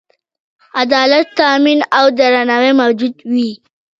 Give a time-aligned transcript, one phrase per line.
[0.81, 3.51] عدالت تأمین او درناوی موجود وي.